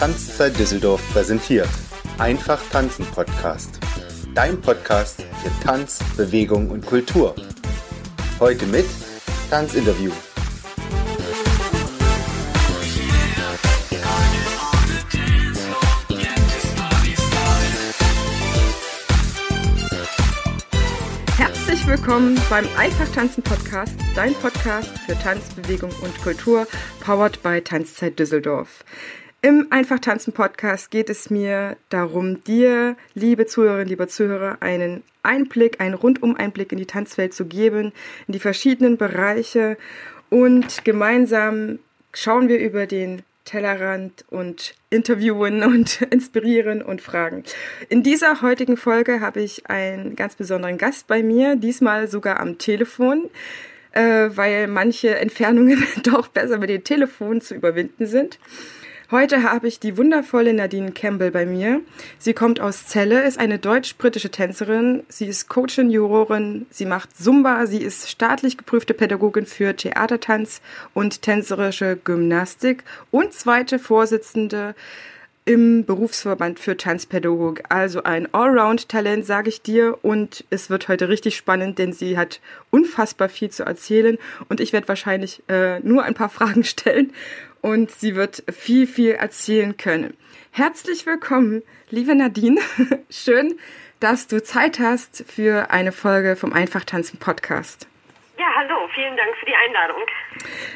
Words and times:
Tanzzeit 0.00 0.58
Düsseldorf 0.58 1.02
präsentiert. 1.12 1.68
Einfach 2.16 2.58
tanzen 2.70 3.04
Podcast. 3.04 3.78
Dein 4.34 4.58
Podcast 4.58 5.20
für 5.20 5.50
Tanz, 5.62 5.98
Bewegung 6.16 6.70
und 6.70 6.86
Kultur. 6.86 7.34
Heute 8.38 8.64
mit 8.64 8.86
Tanzinterview. 9.50 10.10
Herzlich 21.36 21.86
willkommen 21.86 22.40
beim 22.48 22.66
Einfach 22.78 23.08
Tanzen 23.14 23.42
Podcast, 23.42 23.96
dein 24.14 24.32
Podcast 24.32 24.98
für 25.00 25.18
Tanz, 25.18 25.50
Bewegung 25.50 25.92
und 26.02 26.22
Kultur, 26.22 26.66
powered 27.04 27.42
by 27.42 27.60
Tanzzeit 27.60 28.18
Düsseldorf. 28.18 28.82
Im 29.42 29.68
Einfach 29.70 29.98
Tanzen 29.98 30.34
Podcast 30.34 30.90
geht 30.90 31.08
es 31.08 31.30
mir 31.30 31.78
darum, 31.88 32.44
dir, 32.44 32.94
liebe 33.14 33.46
Zuhörerinnen, 33.46 33.88
lieber 33.88 34.06
Zuhörer, 34.06 34.58
einen 34.60 35.02
Einblick, 35.22 35.80
einen 35.80 35.94
Rundum-Einblick 35.94 36.72
in 36.72 36.78
die 36.78 36.84
Tanzwelt 36.84 37.32
zu 37.32 37.46
geben, 37.46 37.92
in 38.26 38.32
die 38.32 38.38
verschiedenen 38.38 38.98
Bereiche 38.98 39.78
und 40.28 40.84
gemeinsam 40.84 41.78
schauen 42.12 42.50
wir 42.50 42.58
über 42.58 42.86
den 42.86 43.22
Tellerrand 43.46 44.26
und 44.28 44.74
interviewen 44.90 45.62
und 45.62 46.02
inspirieren 46.10 46.82
und 46.82 47.00
fragen. 47.00 47.42
In 47.88 48.02
dieser 48.02 48.42
heutigen 48.42 48.76
Folge 48.76 49.22
habe 49.22 49.40
ich 49.40 49.70
einen 49.70 50.16
ganz 50.16 50.34
besonderen 50.34 50.76
Gast 50.76 51.06
bei 51.06 51.22
mir, 51.22 51.56
diesmal 51.56 52.08
sogar 52.08 52.40
am 52.40 52.58
Telefon, 52.58 53.30
äh, 53.92 54.28
weil 54.34 54.66
manche 54.66 55.18
Entfernungen 55.18 55.82
doch 56.02 56.28
besser 56.28 56.58
mit 56.58 56.68
dem 56.68 56.84
Telefon 56.84 57.40
zu 57.40 57.54
überwinden 57.54 58.06
sind. 58.06 58.38
Heute 59.10 59.42
habe 59.42 59.66
ich 59.66 59.80
die 59.80 59.96
wundervolle 59.96 60.52
Nadine 60.54 60.92
Campbell 60.92 61.32
bei 61.32 61.44
mir. 61.44 61.80
Sie 62.20 62.32
kommt 62.32 62.60
aus 62.60 62.86
Celle, 62.86 63.24
ist 63.24 63.40
eine 63.40 63.58
deutsch-britische 63.58 64.30
Tänzerin. 64.30 65.02
Sie 65.08 65.26
ist 65.26 65.48
Coachin, 65.48 65.90
Jurorin, 65.90 66.66
sie 66.70 66.86
macht 66.86 67.16
Zumba, 67.16 67.66
sie 67.66 67.82
ist 67.82 68.08
staatlich 68.08 68.56
geprüfte 68.56 68.94
Pädagogin 68.94 69.46
für 69.46 69.74
Theatertanz 69.74 70.60
und 70.94 71.22
tänzerische 71.22 71.96
Gymnastik 71.96 72.84
und 73.10 73.32
zweite 73.32 73.80
Vorsitzende 73.80 74.76
im 75.44 75.84
Berufsverband 75.84 76.60
für 76.60 76.76
Tanzpädagogik. 76.76 77.64
Also 77.68 78.04
ein 78.04 78.32
Allround-Talent, 78.32 79.26
sage 79.26 79.48
ich 79.48 79.60
dir. 79.60 79.98
Und 80.02 80.44
es 80.50 80.70
wird 80.70 80.86
heute 80.86 81.08
richtig 81.08 81.36
spannend, 81.36 81.80
denn 81.80 81.92
sie 81.92 82.16
hat 82.16 82.40
unfassbar 82.70 83.28
viel 83.28 83.50
zu 83.50 83.64
erzählen. 83.64 84.18
Und 84.48 84.60
ich 84.60 84.72
werde 84.72 84.86
wahrscheinlich 84.86 85.42
äh, 85.48 85.80
nur 85.80 86.04
ein 86.04 86.14
paar 86.14 86.28
Fragen 86.28 86.62
stellen 86.62 87.12
und 87.62 87.90
sie 87.90 88.14
wird 88.14 88.42
viel, 88.50 88.86
viel 88.86 89.12
erzählen 89.12 89.76
können. 89.76 90.16
Herzlich 90.50 91.06
willkommen, 91.06 91.62
liebe 91.90 92.14
Nadine. 92.14 92.60
Schön, 93.10 93.58
dass 94.00 94.26
du 94.26 94.42
Zeit 94.42 94.78
hast 94.78 95.24
für 95.28 95.70
eine 95.70 95.92
Folge 95.92 96.36
vom 96.36 96.52
Einfachtanzen 96.52 97.18
Podcast. 97.18 97.86
Ja, 98.38 98.46
hallo, 98.56 98.88
vielen 98.94 99.16
Dank 99.18 99.36
für 99.38 99.44
die 99.44 99.54
Einladung. 99.54 100.02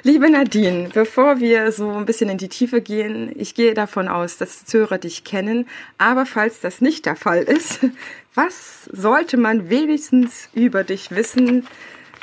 Liebe 0.03 0.29
Nadine, 0.29 0.91
bevor 0.93 1.41
wir 1.41 1.73
so 1.73 1.91
ein 1.93 2.05
bisschen 2.05 2.29
in 2.29 2.37
die 2.37 2.51
Tiefe 2.51 2.83
gehen, 2.83 3.33
ich 3.35 3.55
gehe 3.55 3.73
davon 3.73 4.07
aus, 4.09 4.37
dass 4.37 4.67
Zuhörer 4.67 4.99
dich 4.99 5.25
kennen, 5.25 5.67
aber 5.97 6.27
falls 6.27 6.61
das 6.61 6.83
nicht 6.83 7.07
der 7.07 7.17
Fall 7.17 7.43
ist, 7.43 7.81
was 8.35 8.85
sollte 8.93 9.39
man 9.39 9.71
wenigstens 9.71 10.51
über 10.53 10.85
dich 10.85 11.11
wissen, 11.11 11.67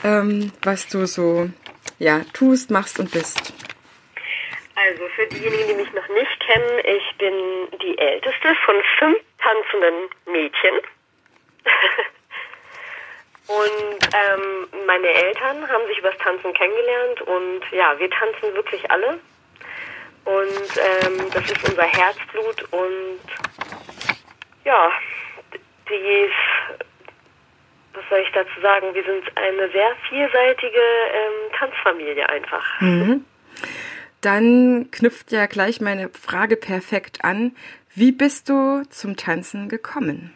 ähm, 0.03 0.51
was 0.61 0.87
du 0.87 1.07
so 1.07 1.49
ja, 1.97 2.21
tust, 2.33 2.69
machst 2.69 2.99
und 2.99 3.09
bist? 3.09 3.53
Also 4.91 5.07
für 5.15 5.25
diejenigen, 5.27 5.67
die 5.69 5.73
mich 5.75 5.93
noch 5.93 6.07
nicht 6.09 6.39
kennen, 6.41 6.79
ich 6.83 7.17
bin 7.17 7.33
die 7.81 7.97
älteste 7.97 8.53
von 8.65 8.75
fünf 8.99 9.17
tanzenden 9.39 10.09
Mädchen. 10.25 10.75
und 13.47 13.99
ähm, 14.13 14.67
meine 14.85 15.07
Eltern 15.07 15.65
haben 15.69 15.87
sich 15.87 15.97
übers 15.97 16.17
Tanzen 16.17 16.53
kennengelernt 16.53 17.21
und 17.21 17.61
ja, 17.71 17.97
wir 17.99 18.09
tanzen 18.09 18.53
wirklich 18.53 18.91
alle. 18.91 19.19
Und 20.25 20.77
ähm, 20.77 21.31
das 21.33 21.45
ist 21.45 21.69
unser 21.69 21.83
Herzblut 21.83 22.61
und 22.71 23.21
ja, 24.65 24.91
die, 25.89 26.29
was 27.93 28.03
soll 28.09 28.19
ich 28.19 28.31
dazu 28.33 28.59
sagen, 28.61 28.93
wir 28.93 29.05
sind 29.05 29.37
eine 29.37 29.69
sehr 29.69 29.95
vielseitige 30.09 30.81
ähm, 31.13 31.53
Tanzfamilie 31.57 32.27
einfach. 32.27 32.81
Mhm 32.81 33.25
dann 34.21 34.89
knüpft 34.91 35.31
ja 35.31 35.45
gleich 35.47 35.81
meine 35.81 36.09
Frage 36.09 36.55
perfekt 36.55 37.23
an. 37.23 37.55
Wie 37.93 38.11
bist 38.11 38.49
du 38.49 38.83
zum 38.89 39.17
Tanzen 39.17 39.67
gekommen? 39.67 40.33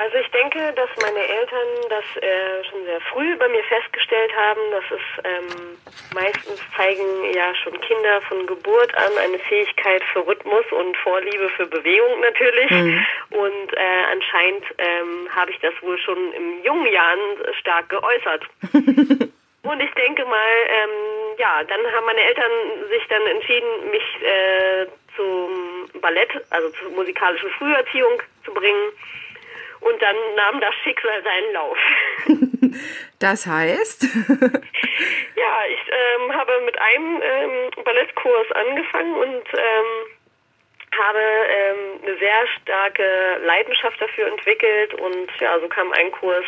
Also 0.00 0.16
ich 0.16 0.30
denke, 0.30 0.72
dass 0.76 0.88
meine 1.02 1.18
Eltern 1.18 1.68
das 1.90 2.22
äh, 2.22 2.64
schon 2.70 2.84
sehr 2.86 3.00
früh 3.12 3.36
bei 3.36 3.48
mir 3.48 3.62
festgestellt 3.64 4.32
haben, 4.34 4.60
dass 4.70 4.84
es 4.92 5.24
ähm, 5.24 5.76
meistens 6.14 6.58
zeigen 6.74 7.04
ja 7.34 7.54
schon 7.56 7.78
Kinder 7.82 8.22
von 8.22 8.46
Geburt 8.46 8.96
an 8.96 9.12
eine 9.22 9.38
Fähigkeit 9.40 10.02
für 10.04 10.26
Rhythmus 10.26 10.64
und 10.70 10.96
Vorliebe 10.96 11.50
für 11.50 11.66
Bewegung 11.66 12.18
natürlich. 12.20 12.70
Mhm. 12.70 13.06
Und 13.30 13.76
äh, 13.76 14.04
anscheinend 14.10 14.64
ähm, 14.78 15.28
habe 15.36 15.50
ich 15.50 15.58
das 15.60 15.74
wohl 15.82 15.98
schon 15.98 16.32
in 16.32 16.64
jungen 16.64 16.90
Jahren 16.90 17.20
stark 17.58 17.90
geäußert. 17.90 18.46
Und 19.62 19.80
ich 19.80 19.92
denke 19.92 20.24
mal, 20.24 20.52
ähm, 20.68 21.36
ja, 21.38 21.62
dann 21.64 21.80
haben 21.92 22.06
meine 22.06 22.22
Eltern 22.22 22.50
sich 22.88 23.06
dann 23.08 23.26
entschieden, 23.26 23.90
mich 23.90 24.22
äh, 24.22 24.86
zum 25.16 26.00
Ballett, 26.00 26.30
also 26.50 26.70
zur 26.70 26.90
musikalischen 26.90 27.50
Früherziehung 27.50 28.22
zu 28.44 28.54
bringen. 28.54 28.92
Und 29.80 30.00
dann 30.00 30.16
nahm 30.36 30.60
das 30.60 30.74
Schicksal 30.82 31.22
seinen 31.22 31.52
Lauf. 31.52 31.78
Das 33.18 33.46
heißt? 33.46 34.02
ja, 35.36 35.64
ich 35.68 35.92
ähm, 35.92 36.34
habe 36.34 36.52
mit 36.64 36.80
einem 36.80 37.20
ähm, 37.22 37.84
Ballettkurs 37.84 38.50
angefangen 38.52 39.14
und 39.14 39.44
ähm, 39.52 40.06
habe 40.98 41.18
ähm, 41.18 42.00
eine 42.02 42.18
sehr 42.18 42.46
starke 42.62 43.40
Leidenschaft 43.44 44.00
dafür 44.00 44.28
entwickelt 44.28 44.94
und 44.94 45.30
ja, 45.38 45.58
so 45.60 45.68
kam 45.68 45.92
ein 45.92 46.10
Kurs 46.12 46.46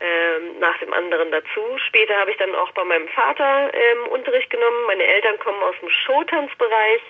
ähm, 0.00 0.58
nach 0.60 0.78
dem 0.78 0.92
anderen 0.92 1.30
dazu. 1.30 1.60
Später 1.88 2.16
habe 2.18 2.30
ich 2.30 2.36
dann 2.36 2.54
auch 2.54 2.70
bei 2.72 2.84
meinem 2.84 3.08
Vater 3.08 3.72
ähm, 3.74 4.06
Unterricht 4.10 4.48
genommen. 4.50 4.86
Meine 4.86 5.04
Eltern 5.04 5.38
kommen 5.38 5.60
aus 5.62 5.74
dem 5.80 5.90
Showtanzbereich. 5.90 7.00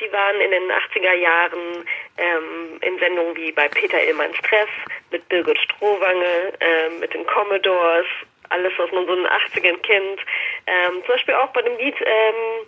Die 0.00 0.12
waren 0.12 0.40
in 0.40 0.50
den 0.50 0.70
80er 0.70 1.14
Jahren 1.14 1.84
ähm, 2.18 2.78
in 2.82 2.98
Sendungen 2.98 3.36
wie 3.36 3.52
bei 3.52 3.68
Peter 3.68 4.02
Illmanns 4.02 4.36
Treff, 4.42 4.68
mit 5.10 5.28
Birgit 5.28 5.58
Strohwange, 5.58 6.52
ähm, 6.60 7.00
mit 7.00 7.14
den 7.14 7.26
Commodores, 7.26 8.06
alles, 8.50 8.72
was 8.76 8.92
man 8.92 9.06
so 9.06 9.14
in 9.14 9.22
den 9.22 9.32
80ern 9.32 9.82
kennt. 9.82 10.20
Ähm, 10.66 11.02
zum 11.04 11.14
Beispiel 11.14 11.34
auch 11.34 11.48
bei 11.48 11.62
dem 11.62 11.76
Lied 11.78 11.96
ähm, 12.00 12.66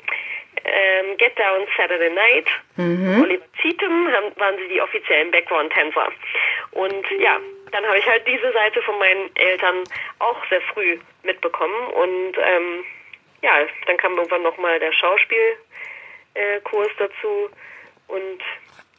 ähm, 0.65 1.17
Get 1.17 1.39
Down 1.39 1.67
Saturday 1.77 2.11
Night. 2.11 2.47
Mhm. 2.77 3.23
Oliver 3.23 3.45
Cheatham 3.61 4.09
haben, 4.13 4.33
waren 4.37 4.57
sie 4.59 4.69
die 4.69 4.81
offiziellen 4.81 5.31
Background-Tänzer. 5.31 6.13
Und 6.73 7.11
ja, 7.19 7.39
dann 7.73 7.85
habe 7.87 7.99
ich 7.99 8.07
halt 8.07 8.27
diese 8.27 8.53
Seite 8.53 8.83
von 8.83 8.99
meinen 8.99 9.35
Eltern 9.37 9.85
auch 10.19 10.45
sehr 10.49 10.61
früh 10.73 10.99
mitbekommen. 11.23 11.87
Und 11.89 12.37
ähm, 12.39 12.85
ja, 13.43 13.53
dann 13.87 13.97
kam 13.97 14.17
irgendwann 14.17 14.43
nochmal 14.43 14.79
der 14.79 14.93
Schauspielkurs 14.93 15.49
äh, 16.35 16.99
dazu. 16.99 17.51
Und 18.09 18.43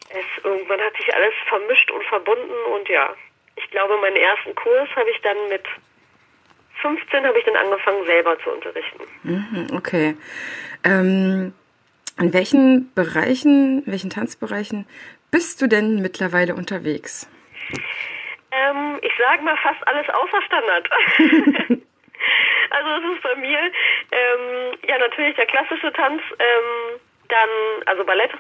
es 0.10 0.44
irgendwann 0.44 0.82
hat 0.82 0.96
sich 0.98 1.14
alles 1.14 1.34
vermischt 1.48 1.92
und 1.92 2.04
verbunden. 2.06 2.54
Und 2.74 2.90
ja, 2.90 3.14
ich 3.56 3.70
glaube, 3.72 3.98
meinen 3.98 4.18
ersten 4.18 4.56
Kurs 4.56 4.90
habe 4.96 5.10
ich 5.10 5.22
dann 5.22 5.50
mit 5.50 5.66
15 6.82 7.26
habe 7.26 7.38
ich 7.38 7.46
dann 7.46 7.56
angefangen, 7.56 8.06
selber 8.06 8.38
zu 8.40 8.50
unterrichten. 8.50 9.04
Mhm, 9.24 9.68
okay. 9.76 10.16
Ähm, 10.84 11.54
in 12.20 12.34
welchen 12.34 12.92
Bereichen, 12.94 13.84
welchen 13.86 14.10
Tanzbereichen 14.10 14.88
bist 15.30 15.62
du 15.62 15.68
denn 15.68 16.02
mittlerweile 16.02 16.56
unterwegs? 16.56 17.28
Ähm, 18.52 19.00
ich 19.02 19.14
sage 19.18 19.44
mal 19.44 19.58
fast 19.58 19.86
alles 19.88 20.08
außer 20.10 20.42
Standard. 20.44 20.90
also 22.70 22.90
es 22.90 23.16
ist 23.16 23.24
bei 23.24 23.36
mir 23.36 23.60
ähm, 24.12 24.78
ja 24.88 24.98
natürlich 24.98 25.36
der 25.36 25.46
klassische 25.46 25.92
Tanz, 25.94 26.22
ähm, 26.40 27.00
dann 27.30 27.50
also 27.86 28.04
Ballett. 28.04 28.32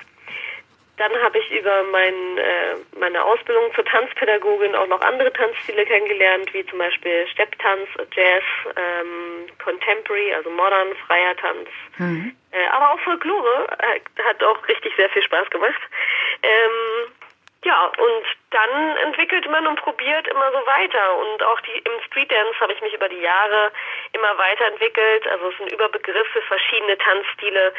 Dann 0.98 1.12
habe 1.24 1.40
ich 1.40 1.50
über 1.52 1.84
mein, 1.92 2.38
äh, 2.38 2.76
meine 3.00 3.24
Ausbildung 3.24 3.74
zur 3.74 3.86
Tanzpädagogin 3.86 4.76
auch 4.76 4.88
noch 4.88 5.02
andere 5.02 5.34
Tanzstile 5.34 5.84
kennengelernt, 5.86 6.54
wie 6.54 6.64
zum 6.68 6.78
Beispiel 6.78 7.26
Stepptanz, 7.28 7.88
Jazz, 8.14 8.44
ähm, 8.76 9.48
Contemporary, 9.64 10.34
also 10.34 10.52
modern, 10.52 10.96
freier 11.08 11.36
Tanz. 11.38 11.70
Mhm. 11.98 12.36
Äh, 12.52 12.68
aber 12.68 12.94
auch 12.94 13.00
Folklore 13.00 13.68
äh, 13.80 14.24
hat 14.24 14.44
auch 14.44 14.68
richtig 14.68 14.94
sehr 14.96 15.10
viel 15.10 15.24
Spaß 15.24 15.50
gemacht. 15.50 15.82
Ja, 17.64 17.86
und 17.86 18.26
dann 18.50 18.98
entwickelt 18.98 19.48
man 19.50 19.68
und 19.68 19.80
probiert 19.80 20.28
immer 20.28 20.52
so 20.52 20.66
weiter. 20.66 21.16
Und 21.16 21.44
auch 21.44 21.62
die, 21.62 21.78
im 21.78 22.02
Street 22.08 22.32
Dance 22.32 22.60
habe 22.60 22.74
ich 22.74 22.82
mich 22.82 22.94
über 22.94 23.08
die 23.08 23.22
Jahre 23.22 23.72
immer 24.14 24.36
weiterentwickelt. 24.38 25.28
Also 25.28 25.50
es 25.50 25.58
sind 25.58 25.72
Überbegriffe, 25.72 26.42
verschiedene 26.42 26.98
Tanzstile 26.98 27.74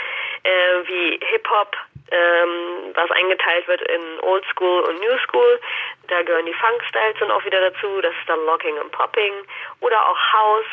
äh, 0.45 0.87
wie 0.87 1.19
Hip-Hop, 1.31 1.77
ähm, 2.13 2.93
was 2.95 3.11
eingeteilt 3.11 3.67
wird 3.67 3.83
in 3.83 4.21
Old 4.21 4.45
School 4.53 4.83
und 4.83 5.01
New 5.01 5.19
School. 5.27 5.61
Da 6.07 6.23
gehören 6.23 6.47
die 6.47 6.55
Funk-Styles 6.55 7.17
dann 7.19 7.33
auch 7.33 7.45
wieder 7.45 7.61
dazu. 7.71 8.01
Das 8.03 8.15
ist 8.15 8.29
dann 8.29 8.45
Locking 8.47 8.79
und 8.79 8.93
Popping. 8.93 9.35
Oder 9.81 10.07
auch 10.07 10.19
House. 10.33 10.73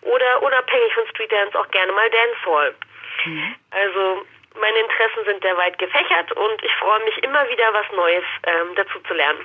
Oder 0.00 0.42
unabhängig 0.42 0.94
von 0.94 1.06
Street 1.08 1.32
Dance 1.32 1.58
auch 1.58 1.68
gerne 1.68 1.92
mal 1.92 2.08
Dancehall. 2.08 2.74
Mhm. 3.26 3.54
Also 3.72 4.24
meine 4.54 4.78
Interessen 4.80 5.24
sind 5.26 5.42
sehr 5.42 5.56
weit 5.56 5.78
gefächert 5.78 6.32
und 6.32 6.62
ich 6.62 6.72
freue 6.76 7.04
mich 7.04 7.18
immer 7.22 7.48
wieder, 7.48 7.72
was 7.72 7.86
Neues 7.94 8.24
ähm, 8.44 8.74
dazu 8.76 8.98
zu 9.06 9.14
lernen. 9.14 9.40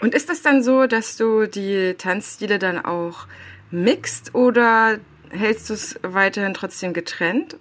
Und 0.00 0.14
ist 0.14 0.28
das 0.28 0.42
dann 0.42 0.62
so, 0.62 0.86
dass 0.86 1.16
du 1.16 1.46
die 1.46 1.94
Tanzstile 1.98 2.58
dann 2.58 2.84
auch 2.84 3.26
mixt 3.70 4.34
oder 4.34 4.98
hältst 5.30 5.70
du 5.70 5.74
es 5.74 5.98
weiterhin 6.02 6.54
trotzdem 6.54 6.92
getrennt? 6.92 7.56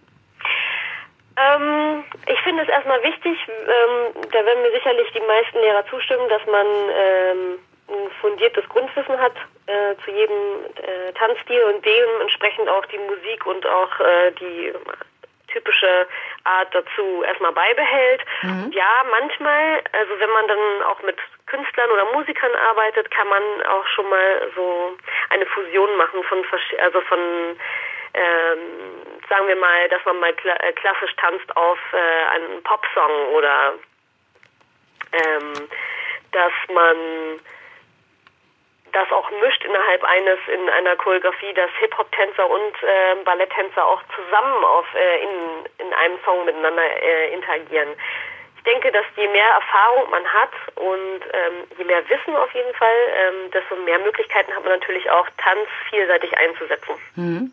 Ähm, 1.38 2.04
ich 2.28 2.40
finde 2.42 2.64
es 2.64 2.70
erstmal 2.70 3.04
wichtig, 3.04 3.38
ähm, 3.50 4.22
da 4.32 4.46
werden 4.46 4.62
mir 4.62 4.72
sicherlich 4.72 5.12
die 5.12 5.26
meisten 5.28 5.60
Lehrer 5.60 5.86
zustimmen, 5.88 6.30
dass 6.30 6.46
man 6.46 6.66
ähm, 6.66 7.60
ein 7.90 8.10
fundiertes 8.22 8.68
Grundwissen 8.70 9.20
hat 9.20 9.36
äh, 9.68 9.96
zu 10.04 10.12
jedem 10.12 10.66
äh, 10.78 11.12
Tanzstil 11.14 11.62
und 11.64 11.86
dementsprechend 11.86 12.70
auch 12.70 12.86
die 12.86 12.98
Musik 13.00 13.46
und 13.46 13.66
auch 13.66 14.00
äh, 14.00 14.32
die 14.40 14.74
typische 15.48 16.08
Art 16.45 16.74
dazu 16.74 17.24
erstmal 17.24 17.51
beibehält. 17.51 18.21
Mhm. 18.44 18.71
Ja, 18.71 19.03
manchmal, 19.09 19.81
also 19.92 20.19
wenn 20.19 20.30
man 20.30 20.47
dann 20.47 20.83
auch 20.83 21.01
mit 21.03 21.18
Künstlern 21.47 21.92
oder 21.92 22.06
Musikern 22.13 22.53
arbeitet, 22.69 23.12
kann 23.12 23.27
man 23.27 23.44
auch 23.68 23.86
schon 23.88 24.09
mal 24.09 24.51
so 24.56 24.97
eine 25.30 25.45
Fusion 25.47 25.95
machen 25.97 26.24
von 26.24 26.45
also 26.81 27.01
von 27.01 27.19
ähm, 28.13 28.59
sagen 29.27 29.47
wir 29.47 29.56
mal, 29.57 29.89
dass 29.89 30.03
man 30.06 30.19
mal 30.19 30.33
kla 30.33 30.56
äh, 30.56 30.71
klassisch 30.74 31.13
tanzt 31.18 31.57
auf 31.57 31.80
äh, 31.92 32.36
einen 32.36 32.63
Popsong 32.63 33.27
oder 33.33 33.74
ähm, 35.12 35.53
dass 36.31 36.53
man 36.74 37.39
das 38.95 39.12
auch 39.12 39.30
mischt 39.42 39.63
innerhalb 39.65 40.03
eines 40.03 40.39
in 40.47 40.69
einer 40.69 40.95
Choreografie, 40.95 41.53
dass 41.53 41.69
Hip-Hop-Tänzer 41.80 42.50
und 42.50 42.83
äh, 42.83 43.15
Balletttänzer 43.25 43.86
auch 43.86 44.01
zusammen 44.15 44.63
auf 44.63 44.86
äh, 44.95 45.24
in, 45.24 45.86
in 45.86 45.94
einem 45.94 46.18
Song 46.24 46.45
miteinander 46.45 46.81
äh, 46.81 47.33
interagieren. 47.33 47.89
Ich 48.57 48.63
denke, 48.63 48.92
dass 48.92 49.06
je 49.15 49.27
mehr 49.27 49.50
Erfahrung 49.50 50.09
man 50.09 50.25
hat 50.25 50.51
und 50.75 51.21
ähm, 51.33 51.68
je 51.77 51.83
mehr 51.83 52.07
Wissen 52.09 52.36
auf 52.36 52.51
jeden 52.53 52.74
Fall, 52.74 52.97
ähm, 53.13 53.51
desto 53.51 53.75
mehr 53.75 54.00
Möglichkeiten 54.00 54.56
hat 54.56 54.63
man 54.63 54.80
natürlich 54.80 55.09
auch 55.12 55.27
Tanz 55.38 55.68
vielseitig 55.89 56.36
einzusetzen. 56.38 56.95
Mhm. 57.15 57.51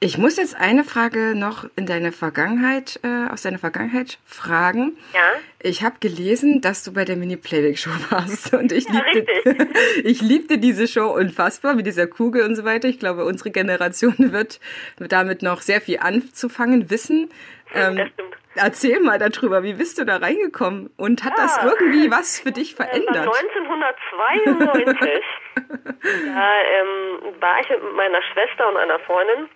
Ich 0.00 0.16
muss 0.16 0.36
jetzt 0.36 0.54
eine 0.54 0.84
Frage 0.84 1.34
noch 1.34 1.64
in 1.74 1.84
deine 1.86 2.12
Vergangenheit, 2.12 3.00
äh, 3.02 3.32
aus 3.32 3.42
deiner 3.42 3.58
Vergangenheit 3.58 4.18
fragen. 4.24 4.96
Ja. 5.12 5.20
Ich 5.60 5.82
habe 5.82 5.96
gelesen, 5.98 6.60
dass 6.60 6.84
du 6.84 6.92
bei 6.92 7.04
der 7.04 7.16
Mini-Playback-Show 7.16 7.90
warst 8.10 8.54
und 8.54 8.70
ich 8.70 8.84
ja, 8.88 9.02
liebte, 9.12 9.68
ich 10.04 10.20
liebte 10.20 10.58
diese 10.58 10.86
Show 10.86 11.08
unfassbar 11.08 11.74
mit 11.74 11.86
dieser 11.86 12.06
Kugel 12.06 12.44
und 12.44 12.54
so 12.54 12.64
weiter. 12.64 12.86
Ich 12.86 13.00
glaube, 13.00 13.24
unsere 13.24 13.50
Generation 13.50 14.14
wird 14.32 14.60
damit 14.98 15.42
noch 15.42 15.62
sehr 15.62 15.80
viel 15.80 15.98
anzufangen 15.98 16.90
wissen. 16.90 17.30
Ähm, 17.74 17.96
das 17.96 18.08
stimmt. 18.10 18.36
Erzähl 18.54 19.00
mal 19.00 19.18
darüber, 19.18 19.62
wie 19.62 19.74
bist 19.74 19.98
du 19.98 20.04
da 20.04 20.16
reingekommen 20.16 20.90
und 20.96 21.24
hat 21.24 21.36
ja, 21.36 21.44
das 21.44 21.60
irgendwie 21.62 22.10
was 22.10 22.40
für 22.40 22.50
dich 22.50 22.74
verändert? 22.74 23.28
1992 23.28 25.24
da 25.68 26.52
ähm, 26.62 27.40
war 27.40 27.60
ich 27.60 27.68
mit 27.68 27.94
meiner 27.94 28.22
Schwester 28.22 28.68
und 28.68 28.76
einer 28.76 28.98
Freundin 29.00 29.48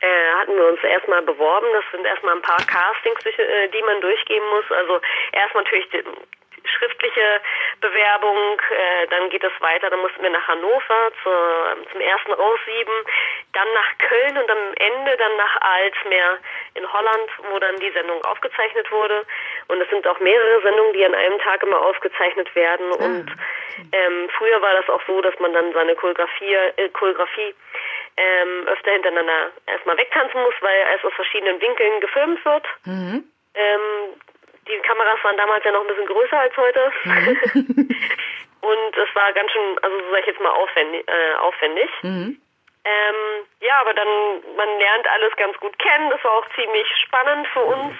äh, 0.00 0.32
hatten 0.38 0.56
wir 0.56 0.66
uns 0.66 0.82
erstmal 0.82 1.22
beworben. 1.22 1.66
Das 1.72 1.84
sind 1.92 2.06
erstmal 2.06 2.36
ein 2.36 2.42
paar 2.42 2.64
Castings, 2.66 3.24
äh, 3.26 3.68
die 3.68 3.82
man 3.82 4.00
durchgehen 4.00 4.44
muss. 4.50 4.64
Also 4.70 5.00
erstmal 5.32 5.64
natürlich 5.64 5.88
die 5.90 6.02
schriftliche 6.64 7.40
Bewerbung, 7.80 8.60
äh, 8.70 9.06
dann 9.08 9.30
geht 9.30 9.42
es 9.42 9.52
weiter, 9.60 9.90
dann 9.90 10.00
mussten 10.00 10.22
wir 10.22 10.30
nach 10.30 10.46
Hannover 10.46 11.12
zur, 11.22 11.76
zum 11.90 12.00
ersten 12.00 12.32
Aussieben, 12.34 12.92
dann 13.52 13.68
nach 13.74 13.98
Köln 13.98 14.38
und 14.38 14.50
am 14.50 14.74
Ende 14.76 15.16
dann 15.16 15.36
nach 15.36 15.56
Alsmeer 15.60 16.38
in 16.74 16.92
Holland, 16.92 17.30
wo 17.50 17.58
dann 17.58 17.76
die 17.76 17.90
Sendung 17.90 18.22
aufgezeichnet 18.24 18.90
wurde. 18.90 19.24
Und 19.68 19.80
es 19.80 19.88
sind 19.90 20.06
auch 20.06 20.18
mehrere 20.20 20.60
Sendungen, 20.62 20.92
die 20.92 21.04
an 21.04 21.14
einem 21.14 21.38
Tag 21.40 21.62
immer 21.62 21.80
aufgezeichnet 21.80 22.54
werden. 22.54 22.86
Ah, 22.92 23.04
und 23.04 23.36
ähm, 23.92 24.28
früher 24.36 24.60
war 24.60 24.74
das 24.74 24.88
auch 24.88 25.02
so, 25.06 25.20
dass 25.22 25.38
man 25.38 25.52
dann 25.52 25.72
seine 25.72 25.94
Choreografie, 25.94 26.54
äh, 26.76 26.88
Choreografie 26.90 27.54
ähm, 28.16 28.68
öfter 28.68 28.92
hintereinander 28.92 29.50
erstmal 29.66 29.96
wegtanzen 29.96 30.42
muss, 30.42 30.54
weil 30.60 30.76
es 30.96 31.04
aus 31.04 31.14
verschiedenen 31.14 31.60
Winkeln 31.60 32.00
gefilmt 32.00 32.44
wird. 32.44 32.66
Mhm. 32.84 33.24
Ähm, 33.54 33.80
die 34.68 34.78
Kameras 34.78 35.22
waren 35.22 35.36
damals 35.36 35.64
ja 35.64 35.72
noch 35.72 35.80
ein 35.82 35.86
bisschen 35.86 36.06
größer 36.06 36.38
als 36.38 36.56
heute. 36.56 36.92
Mhm. 37.04 37.88
Und 38.60 38.96
es 38.96 39.14
war 39.14 39.32
ganz 39.32 39.50
schön, 39.52 39.78
also 39.82 39.98
so 39.98 40.10
sag 40.10 40.20
ich 40.20 40.26
jetzt 40.26 40.40
mal, 40.40 40.50
aufwendig. 40.50 41.08
Äh, 41.08 41.34
aufwendig. 41.36 41.90
Mhm. 42.02 42.40
Ähm, 42.84 43.46
ja, 43.60 43.80
aber 43.80 43.94
dann, 43.94 44.08
man 44.56 44.78
lernt 44.78 45.08
alles 45.08 45.34
ganz 45.36 45.56
gut 45.58 45.78
kennen. 45.78 46.10
Das 46.10 46.22
war 46.24 46.32
auch 46.32 46.46
ziemlich 46.54 46.86
spannend 47.04 47.46
für 47.48 47.62
uns, 47.62 47.94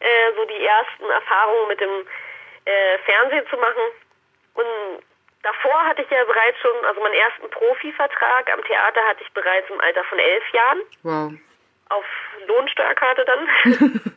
äh, 0.00 0.32
so 0.36 0.44
die 0.44 0.64
ersten 0.64 1.08
Erfahrungen 1.10 1.68
mit 1.68 1.80
dem 1.80 2.06
äh, 2.64 2.98
Fernsehen 3.04 3.46
zu 3.48 3.56
machen. 3.56 3.82
Und 4.54 5.02
Davor 5.44 5.84
hatte 5.84 6.00
ich 6.00 6.10
ja 6.10 6.24
bereits 6.24 6.58
schon, 6.60 6.84
also 6.86 7.00
meinen 7.02 7.14
ersten 7.14 7.50
Profivertrag 7.50 8.50
am 8.50 8.64
Theater 8.64 9.02
hatte 9.06 9.22
ich 9.22 9.30
bereits 9.32 9.68
im 9.68 9.78
Alter 9.78 10.02
von 10.04 10.18
elf 10.18 10.42
Jahren. 10.52 10.80
Wow. 11.02 11.32
Auf 11.90 12.04
Lohnsteuerkarte 12.46 13.26
dann. 13.26 13.48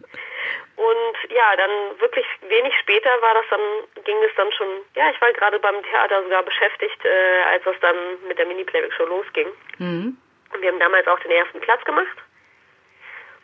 Und 0.78 1.32
ja, 1.32 1.56
dann 1.58 2.00
wirklich 2.00 2.26
wenig 2.48 2.74
später 2.80 3.10
war 3.22 3.34
das 3.34 3.46
dann, 3.50 3.60
ging 4.06 4.16
es 4.24 4.34
dann 4.38 4.52
schon, 4.54 4.68
ja, 4.96 5.10
ich 5.10 5.20
war 5.20 5.34
gerade 5.34 5.60
beim 5.60 5.84
Theater 5.84 6.24
sogar 6.24 6.44
beschäftigt, 6.44 7.04
äh, 7.04 7.44
als 7.52 7.66
es 7.66 7.80
dann 7.82 7.96
mit 8.28 8.38
der 8.38 8.46
Mini-Playback-Show 8.46 9.06
losging. 9.06 9.48
Mhm. 9.80 10.18
Und 10.54 10.62
wir 10.62 10.72
haben 10.72 10.80
damals 10.80 11.08
auch 11.08 11.20
den 11.20 11.32
ersten 11.32 11.60
Platz 11.60 11.84
gemacht. 11.84 12.18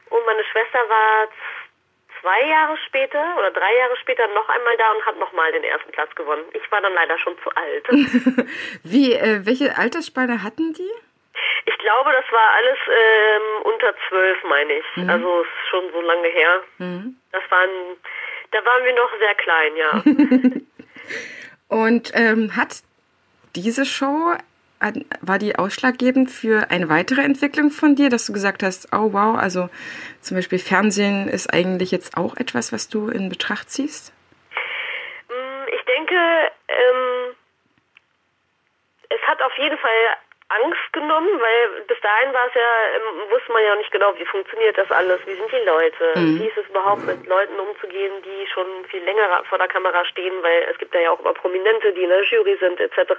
Und 0.09 0.25
meine 0.25 0.43
Schwester 0.45 0.79
war 0.87 1.27
zwei 2.23 2.47
Jahre 2.47 2.77
später 2.87 3.37
oder 3.37 3.51
drei 3.51 3.75
Jahre 3.75 3.95
später 3.97 4.25
noch 4.29 4.47
einmal 4.47 4.77
da 4.77 4.91
und 4.93 5.05
hat 5.05 5.19
nochmal 5.19 5.51
den 5.51 5.63
ersten 5.63 5.91
Platz 5.91 6.15
gewonnen. 6.15 6.45
Ich 6.53 6.71
war 6.71 6.81
dann 6.81 6.93
leider 6.93 7.19
schon 7.19 7.35
zu 7.43 7.49
alt. 7.51 7.85
Wie, 8.83 9.13
äh, 9.13 9.45
welche 9.45 9.77
Altersspanne 9.77 10.41
hatten 10.41 10.73
die? 10.73 10.91
Ich 11.65 11.77
glaube, 11.77 12.11
das 12.11 12.25
war 12.31 12.49
alles 12.57 12.77
ähm, 12.87 13.73
unter 13.73 13.93
zwölf, 14.07 14.43
meine 14.45 14.73
ich. 14.73 14.85
Mhm. 14.95 15.09
Also 15.09 15.41
ist 15.41 15.69
schon 15.69 15.83
so 15.91 16.01
lange 16.01 16.27
her. 16.29 16.63
Mhm. 16.77 17.17
Das 17.31 17.43
waren, 17.49 17.69
da 18.51 18.65
waren 18.65 18.85
wir 18.85 18.93
noch 18.95 19.11
sehr 19.19 19.35
klein, 19.35 19.75
ja. 19.75 20.03
und 21.67 22.11
ähm, 22.15 22.55
hat 22.55 22.83
diese 23.55 23.85
Show 23.85 24.35
war 25.21 25.39
die 25.39 25.55
ausschlaggebend 25.55 26.29
für 26.29 26.69
eine 26.69 26.89
weitere 26.89 27.21
Entwicklung 27.21 27.71
von 27.71 27.95
dir, 27.95 28.09
dass 28.09 28.25
du 28.25 28.33
gesagt 28.33 28.63
hast, 28.63 28.89
oh 28.93 29.13
wow, 29.13 29.37
also 29.37 29.69
zum 30.21 30.37
Beispiel 30.37 30.59
Fernsehen 30.59 31.27
ist 31.27 31.53
eigentlich 31.53 31.91
jetzt 31.91 32.17
auch 32.17 32.35
etwas, 32.37 32.71
was 32.71 32.89
du 32.89 33.09
in 33.09 33.29
Betracht 33.29 33.69
ziehst? 33.69 34.13
Mm, 35.29 35.67
ich 35.73 35.85
denke, 35.85 36.15
ähm, 36.67 37.35
es 39.09 39.21
hat 39.27 39.41
auf 39.41 39.57
jeden 39.57 39.77
Fall 39.77 40.17
Angst 40.61 40.93
genommen, 40.93 41.29
weil 41.39 41.81
bis 41.87 41.99
dahin 42.01 42.33
war 42.33 42.47
es 42.47 42.53
ja, 42.53 42.69
ähm, 42.95 43.31
wusste 43.31 43.51
man 43.51 43.63
ja 43.63 43.75
nicht 43.75 43.91
genau, 43.91 44.13
wie 44.17 44.25
funktioniert 44.25 44.77
das 44.77 44.91
alles, 44.91 45.19
wie 45.25 45.33
sind 45.33 45.51
die 45.51 45.65
Leute, 45.65 46.13
mhm. 46.15 46.39
wie 46.39 46.47
ist 46.47 46.57
es 46.57 46.69
überhaupt 46.69 47.05
mit 47.05 47.25
Leuten 47.25 47.59
umzugehen, 47.59 48.21
die 48.23 48.47
schon 48.53 48.67
viel 48.89 49.03
länger 49.03 49.43
vor 49.49 49.57
der 49.57 49.67
Kamera 49.67 50.05
stehen, 50.05 50.33
weil 50.43 50.67
es 50.69 50.77
gibt 50.77 50.93
ja 50.93 51.11
auch 51.11 51.19
immer 51.19 51.33
Prominente, 51.33 51.91
die 51.93 52.03
in 52.03 52.09
der 52.09 52.23
Jury 52.23 52.57
sind 52.59 52.79
etc. 52.79 53.13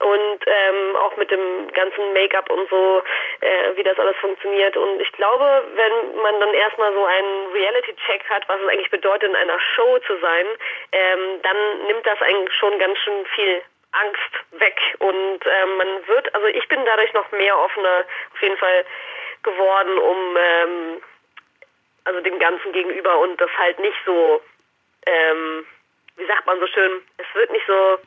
Und 0.00 0.38
ähm, 0.46 0.96
auch 0.96 1.16
mit 1.16 1.30
dem 1.30 1.72
ganzen 1.72 2.12
Make-up 2.12 2.48
und 2.50 2.70
so, 2.70 3.02
äh, 3.40 3.76
wie 3.76 3.82
das 3.82 3.98
alles 3.98 4.16
funktioniert. 4.18 4.76
Und 4.76 5.00
ich 5.00 5.10
glaube, 5.12 5.64
wenn 5.74 6.22
man 6.22 6.38
dann 6.38 6.54
erstmal 6.54 6.92
so 6.92 7.04
einen 7.04 7.52
Reality-Check 7.52 8.30
hat, 8.30 8.48
was 8.48 8.60
es 8.60 8.68
eigentlich 8.68 8.90
bedeutet, 8.90 9.28
in 9.28 9.36
einer 9.36 9.58
Show 9.74 9.98
zu 10.06 10.16
sein, 10.20 10.46
ähm, 10.92 11.42
dann 11.42 11.86
nimmt 11.88 12.06
das 12.06 12.22
eigentlich 12.22 12.54
schon 12.54 12.78
ganz 12.78 12.96
schön 12.98 13.26
viel 13.34 13.62
Angst 13.92 14.60
weg 14.60 14.78
und 14.98 15.40
ähm, 15.46 15.76
man 15.78 16.06
wird, 16.06 16.34
also 16.34 16.46
ich 16.46 16.68
bin 16.68 16.84
dadurch 16.84 17.12
noch 17.14 17.30
mehr 17.32 17.58
offener 17.58 18.04
auf 18.34 18.42
jeden 18.42 18.56
Fall 18.58 18.84
geworden, 19.42 19.98
um 19.98 20.36
ähm, 20.36 21.02
also 22.04 22.20
dem 22.20 22.38
Ganzen 22.38 22.72
gegenüber 22.72 23.18
und 23.18 23.40
das 23.40 23.50
halt 23.56 23.78
nicht 23.78 23.96
so, 24.04 24.42
ähm, 25.06 25.66
wie 26.16 26.26
sagt 26.26 26.46
man 26.46 26.60
so 26.60 26.66
schön, 26.66 27.02
es 27.16 27.26
wird 27.34 27.50
nicht 27.50 27.66
so 27.66 27.98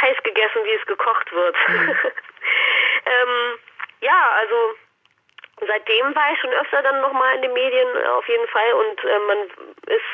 heiß 0.00 0.16
gegessen, 0.22 0.64
wie 0.64 0.78
es 0.80 0.86
gekocht 0.86 1.32
wird. 1.32 1.56
Mhm. 1.68 1.90
ähm, 3.06 3.58
ja, 4.00 4.30
also 4.40 4.56
seitdem 5.66 6.14
war 6.14 6.32
ich 6.32 6.40
schon 6.40 6.50
öfter 6.50 6.82
dann 6.82 7.00
nochmal 7.00 7.36
in 7.36 7.42
den 7.42 7.52
Medien 7.52 7.88
auf 8.16 8.26
jeden 8.28 8.48
Fall 8.48 8.72
und 8.72 9.04
äh, 9.04 9.18
man 9.26 9.38
ist 9.86 10.10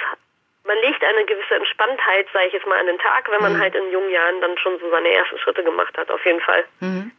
man 0.66 0.76
legt 0.78 1.02
eine 1.04 1.24
gewisse 1.24 1.54
Entspanntheit, 1.54 2.26
sage 2.32 2.46
ich 2.48 2.52
jetzt 2.54 2.66
mal, 2.66 2.78
an 2.78 2.86
den 2.86 2.98
Tag, 2.98 3.30
wenn 3.30 3.40
man 3.40 3.54
mhm. 3.54 3.60
halt 3.60 3.74
in 3.74 3.90
jungen 3.92 4.10
Jahren 4.10 4.40
dann 4.40 4.58
schon 4.58 4.78
so 4.80 4.90
seine 4.90 5.12
ersten 5.12 5.38
Schritte 5.38 5.62
gemacht 5.62 5.96
hat, 5.96 6.10
auf 6.10 6.24
jeden 6.24 6.40
Fall. 6.40 6.64
Mhm. 6.80 7.12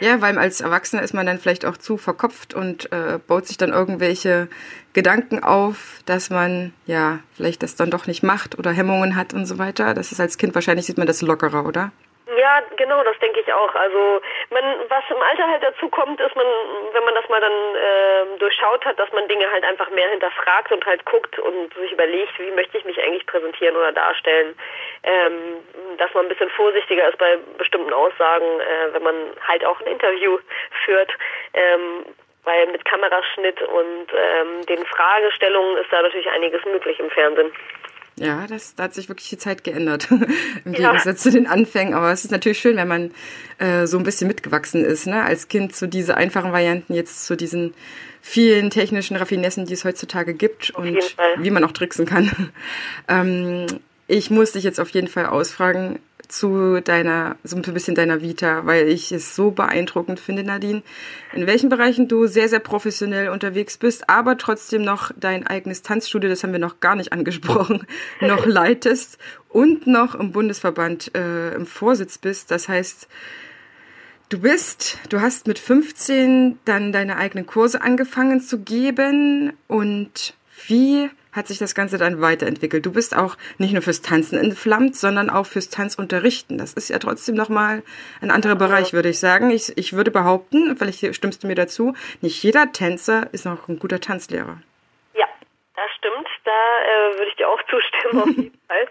Ja, 0.00 0.20
weil 0.20 0.38
als 0.38 0.60
Erwachsener 0.60 1.02
ist 1.02 1.14
man 1.14 1.26
dann 1.26 1.38
vielleicht 1.38 1.66
auch 1.66 1.76
zu 1.76 1.96
verkopft 1.98 2.54
und 2.54 2.90
äh, 2.92 3.18
baut 3.18 3.46
sich 3.46 3.56
dann 3.56 3.72
irgendwelche 3.72 4.48
Gedanken 4.92 5.42
auf, 5.42 6.00
dass 6.06 6.30
man 6.30 6.72
ja 6.86 7.18
vielleicht 7.36 7.62
das 7.62 7.74
dann 7.76 7.90
doch 7.90 8.06
nicht 8.06 8.22
macht 8.22 8.58
oder 8.58 8.70
Hemmungen 8.70 9.16
hat 9.16 9.34
und 9.34 9.46
so 9.46 9.58
weiter. 9.58 9.94
Das 9.94 10.12
ist 10.12 10.20
als 10.20 10.38
Kind 10.38 10.54
wahrscheinlich 10.54 10.86
sieht 10.86 10.98
man 10.98 11.08
das 11.08 11.22
lockerer, 11.22 11.66
oder? 11.66 11.92
Ja, 12.36 12.62
genau, 12.76 13.04
das 13.04 13.18
denke 13.18 13.40
ich 13.40 13.52
auch. 13.52 13.74
Also 13.74 14.20
man, 14.50 14.64
was 14.88 15.04
im 15.10 15.22
Alter 15.22 15.48
halt 15.48 15.62
dazu 15.62 15.88
kommt, 15.88 16.20
ist 16.20 16.34
man, 16.34 16.46
wenn 16.92 17.04
man 17.04 17.14
das 17.14 17.28
mal 17.28 17.40
dann 17.40 17.52
äh, 17.52 18.38
durchschaut 18.38 18.84
hat, 18.84 18.98
dass 18.98 19.12
man 19.12 19.28
Dinge 19.28 19.50
halt 19.50 19.64
einfach 19.64 19.90
mehr 19.90 20.08
hinterfragt 20.08 20.72
und 20.72 20.84
halt 20.86 21.04
guckt 21.04 21.38
und 21.38 21.74
sich 21.74 21.92
überlegt, 21.92 22.38
wie 22.38 22.50
möchte 22.52 22.78
ich 22.78 22.84
mich 22.84 23.00
eigentlich 23.00 23.26
präsentieren 23.26 23.76
oder 23.76 23.92
darstellen. 23.92 24.56
Ähm, 25.02 25.62
dass 25.98 26.12
man 26.14 26.24
ein 26.24 26.28
bisschen 26.28 26.50
vorsichtiger 26.50 27.08
ist 27.08 27.18
bei 27.18 27.38
bestimmten 27.58 27.92
Aussagen, 27.92 28.60
äh, 28.60 28.94
wenn 28.94 29.02
man 29.02 29.14
halt 29.46 29.64
auch 29.64 29.80
ein 29.80 29.86
Interview 29.86 30.38
führt. 30.84 31.12
Ähm, 31.52 32.04
weil 32.44 32.66
mit 32.66 32.84
Kameraschnitt 32.84 33.62
und 33.62 34.06
ähm, 34.14 34.66
den 34.66 34.84
Fragestellungen 34.84 35.78
ist 35.78 35.90
da 35.90 36.02
natürlich 36.02 36.28
einiges 36.30 36.62
möglich 36.66 37.00
im 37.00 37.10
Fernsehen. 37.10 37.50
Ja, 38.16 38.46
das, 38.46 38.74
da 38.76 38.84
hat 38.84 38.94
sich 38.94 39.08
wirklich 39.08 39.28
die 39.28 39.38
Zeit 39.38 39.64
geändert 39.64 40.08
im 40.64 40.72
ja. 40.72 40.90
Gegensatz 40.90 41.22
zu 41.22 41.30
den 41.30 41.46
Anfängen. 41.46 41.94
Aber 41.94 42.12
es 42.12 42.24
ist 42.24 42.30
natürlich 42.30 42.58
schön, 42.58 42.76
wenn 42.76 42.88
man 42.88 43.10
äh, 43.58 43.86
so 43.86 43.98
ein 43.98 44.04
bisschen 44.04 44.28
mitgewachsen 44.28 44.84
ist, 44.84 45.06
ne? 45.06 45.22
Als 45.22 45.48
Kind 45.48 45.74
zu 45.74 45.88
diese 45.88 46.16
einfachen 46.16 46.52
Varianten, 46.52 46.94
jetzt 46.94 47.26
zu 47.26 47.36
diesen 47.36 47.74
vielen 48.22 48.70
technischen 48.70 49.16
Raffinessen, 49.16 49.66
die 49.66 49.74
es 49.74 49.84
heutzutage 49.84 50.34
gibt 50.34 50.74
auf 50.76 50.84
und 50.84 51.16
wie 51.38 51.50
man 51.50 51.64
auch 51.64 51.72
tricksen 51.72 52.06
kann. 52.06 52.52
ähm, 53.08 53.66
ich 54.06 54.30
muss 54.30 54.52
dich 54.52 54.64
jetzt 54.64 54.80
auf 54.80 54.90
jeden 54.90 55.08
Fall 55.08 55.26
ausfragen, 55.26 55.98
zu 56.34 56.80
deiner, 56.80 57.36
so 57.44 57.56
ein 57.56 57.62
bisschen 57.62 57.94
deiner 57.94 58.20
Vita, 58.20 58.66
weil 58.66 58.88
ich 58.88 59.12
es 59.12 59.36
so 59.36 59.52
beeindruckend 59.52 60.18
finde, 60.18 60.42
Nadine, 60.42 60.82
in 61.32 61.46
welchen 61.46 61.68
Bereichen 61.68 62.08
du 62.08 62.26
sehr, 62.26 62.48
sehr 62.48 62.58
professionell 62.58 63.28
unterwegs 63.28 63.78
bist, 63.78 64.10
aber 64.10 64.36
trotzdem 64.36 64.82
noch 64.82 65.12
dein 65.16 65.46
eigenes 65.46 65.82
Tanzstudio, 65.82 66.28
das 66.28 66.42
haben 66.42 66.52
wir 66.52 66.58
noch 66.58 66.80
gar 66.80 66.96
nicht 66.96 67.12
angesprochen, 67.12 67.86
noch 68.20 68.46
leitest 68.46 69.18
und 69.48 69.86
noch 69.86 70.16
im 70.16 70.32
Bundesverband 70.32 71.14
äh, 71.14 71.54
im 71.54 71.66
Vorsitz 71.66 72.18
bist. 72.18 72.50
Das 72.50 72.68
heißt, 72.68 73.06
du 74.28 74.40
bist, 74.40 74.98
du 75.10 75.20
hast 75.20 75.46
mit 75.46 75.60
15 75.60 76.58
dann 76.64 76.92
deine 76.92 77.16
eigenen 77.16 77.46
Kurse 77.46 77.80
angefangen 77.80 78.40
zu 78.40 78.58
geben 78.58 79.52
und 79.68 80.34
wie 80.66 81.10
hat 81.34 81.46
sich 81.46 81.58
das 81.58 81.74
Ganze 81.74 81.98
dann 81.98 82.20
weiterentwickelt. 82.20 82.86
Du 82.86 82.92
bist 82.92 83.16
auch 83.16 83.36
nicht 83.58 83.72
nur 83.72 83.82
fürs 83.82 84.02
Tanzen 84.02 84.38
entflammt, 84.38 84.96
sondern 84.96 85.30
auch 85.30 85.46
fürs 85.46 85.68
Tanzunterrichten. 85.68 86.58
Das 86.58 86.74
ist 86.74 86.88
ja 86.88 86.98
trotzdem 86.98 87.34
nochmal 87.34 87.82
ein 88.22 88.30
anderer 88.30 88.56
Bereich, 88.56 88.92
würde 88.92 89.08
ich 89.10 89.18
sagen. 89.18 89.50
Ich, 89.50 89.76
ich 89.76 89.94
würde 89.94 90.10
behaupten, 90.10 90.76
vielleicht 90.76 91.14
stimmst 91.14 91.42
du 91.42 91.46
mir 91.46 91.54
dazu, 91.54 91.94
nicht 92.20 92.42
jeder 92.42 92.72
Tänzer 92.72 93.28
ist 93.32 93.44
noch 93.44 93.68
ein 93.68 93.78
guter 93.78 94.00
Tanzlehrer. 94.00 94.58
Ja, 95.14 95.26
das 95.76 95.90
stimmt. 95.98 96.28
Da 96.44 96.50
äh, 96.50 97.18
würde 97.18 97.28
ich 97.28 97.36
dir 97.36 97.48
auch 97.48 97.62
zustimmen, 97.68 98.22
auf 98.22 98.28
jeden 98.28 98.60
Fall. 98.68 98.88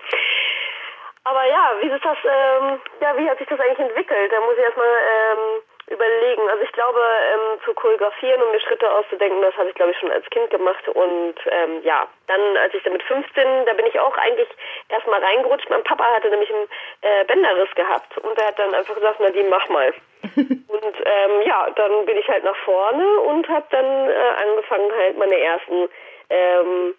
Aber 1.26 1.46
ja, 1.48 1.72
wie 1.82 1.88
ist 1.88 2.04
das, 2.04 2.18
ähm, 2.26 2.80
ja, 3.00 3.18
wie 3.18 3.30
hat 3.30 3.38
sich 3.38 3.48
das 3.48 3.60
eigentlich 3.60 3.80
entwickelt? 3.80 4.32
Da 4.32 4.42
muss 4.42 4.58
ich 4.58 4.64
erstmal 4.64 4.88
ähm, 4.88 5.62
überlegen. 5.88 6.50
Also 6.50 6.64
ich 6.64 6.72
glaube, 6.72 7.00
ähm, 7.00 7.60
zu 7.66 7.74
choreografieren 7.74 8.42
und 8.42 8.52
mir 8.52 8.60
Schritte 8.60 8.90
auszudenken, 8.92 9.42
das 9.42 9.56
habe 9.58 9.70
ich 9.70 9.76
glaube 9.76 9.92
ich 9.92 9.98
schon 9.98 10.12
als 10.12 10.26
Kind 10.30 10.50
gemacht. 10.50 10.88
Und 10.90 11.36
ähm, 11.50 11.82
ja, 11.84 12.08
dann 12.28 12.58
als 12.58 12.74
ich 12.74 12.84
dann 12.84 12.94
mit 12.94 13.04
15, 13.04 13.66
da 13.66 13.74
bin 13.74 13.86
ich 13.86 14.00
auch 14.00 14.18
eigentlich 14.18 14.48
erstmal 14.90 15.24
reingerutscht. 15.24 15.70
Mein 15.70 15.84
Papa 15.84 16.06
hatte 16.16 16.30
nämlich 16.30 16.54
einen 16.54 16.68
äh, 17.02 17.26
Bänderriss 17.26 17.74
gehabt 17.76 18.18
und 18.20 18.38
er 18.38 18.48
hat 18.48 18.60
dann 18.60 18.74
einfach 18.74 18.96
gesagt, 18.96 19.18
na 19.20 19.30
die 19.30 19.44
mach 19.44 19.68
mal. 19.70 19.94
und 20.36 20.96
ähm, 21.06 21.42
ja, 21.46 21.70
dann 21.76 22.06
bin 22.06 22.18
ich 22.18 22.28
halt 22.28 22.44
nach 22.44 22.56
vorne 22.64 23.20
und 23.22 23.48
habe 23.50 23.66
dann 23.72 24.10
äh, 24.10 24.14
angefangen 24.42 24.92
halt 24.96 25.18
meine 25.18 25.38
ersten 25.38 25.90
ähm, 26.30 26.96